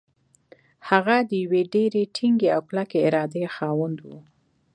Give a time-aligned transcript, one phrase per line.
[0.89, 4.07] هغه د يوې ډېرې ټينګې او کلکې ارادې خاوند و.